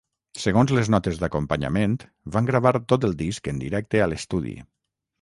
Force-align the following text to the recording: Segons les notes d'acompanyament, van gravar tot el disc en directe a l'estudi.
Segons 0.43 0.71
les 0.77 0.89
notes 0.95 1.19
d'acompanyament, 1.25 1.95
van 2.39 2.51
gravar 2.51 2.75
tot 2.95 3.09
el 3.11 3.17
disc 3.23 3.55
en 3.55 3.65
directe 3.69 4.07
a 4.07 4.13
l'estudi. 4.13 4.61